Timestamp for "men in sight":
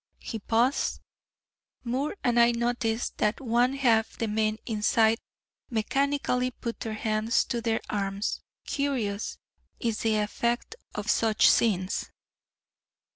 4.27-5.19